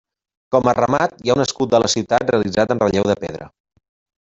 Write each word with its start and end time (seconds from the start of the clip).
Com 0.55 0.69
a 0.71 0.73
remat 0.79 1.13
hi 1.23 1.33
ha 1.33 1.37
un 1.39 1.45
escut 1.45 1.75
de 1.75 1.83
la 1.85 1.93
ciutat 1.97 2.29
realitzat 2.35 2.77
en 2.77 2.85
relleu 2.87 3.11
de 3.15 3.21
pedra. 3.27 3.53